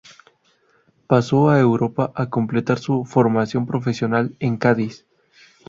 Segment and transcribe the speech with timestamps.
[1.05, 5.05] Pasó a Europa a completar su formación profesional en Cádiz.